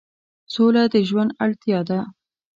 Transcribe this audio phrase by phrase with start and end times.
[0.53, 1.99] سوله د ژوند اړتیا ده.